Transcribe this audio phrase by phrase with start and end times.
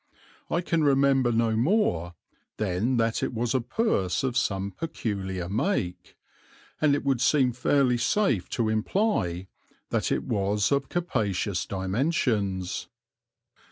[0.49, 2.15] I can remember no more
[2.57, 6.17] than that it was a purse of some peculiar make;
[6.81, 9.45] and it would seem fairly safe to imply
[9.91, 12.87] that it was of capacious dimensions.